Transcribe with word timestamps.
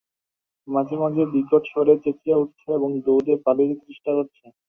মাঝে-মাঝে 0.67 1.23
বিকট 1.33 1.63
স্বরে 1.67 1.93
চেঁচিয়ে 2.03 2.39
উঠছে 2.41 2.67
এবং 2.77 2.89
দৌড়ে 3.05 3.33
পালিয়ে 3.45 3.69
যেতে 3.71 3.83
চেষ্টা 3.87 4.11
করছে। 4.17 4.43